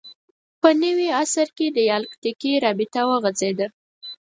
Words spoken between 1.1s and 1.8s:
عصر کې